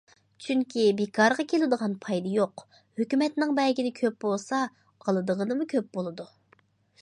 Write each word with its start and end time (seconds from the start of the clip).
چۈنكى 0.43 0.85
بىكارغا 1.01 1.43
كېلىدىغان 1.51 1.93
پايدا 2.05 2.31
يوق، 2.37 2.63
ھۆكۈمەتنىڭ 3.01 3.53
بەرگىنى 3.61 3.93
كۆپ 4.01 4.17
بولسا، 4.27 4.63
ئالىدىغىنىمۇ 5.05 5.69
كۆپ 5.77 5.95
بولىدۇ. 6.01 6.27